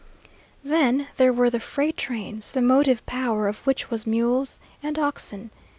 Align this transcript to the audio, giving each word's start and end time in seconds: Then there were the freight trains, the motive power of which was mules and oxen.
Then 0.63 1.09
there 1.17 1.31
were 1.31 1.51
the 1.51 1.59
freight 1.59 1.95
trains, 1.95 2.53
the 2.53 2.61
motive 2.63 3.05
power 3.05 3.47
of 3.47 3.59
which 3.67 3.91
was 3.91 4.07
mules 4.07 4.59
and 4.81 4.97
oxen. 4.97 5.51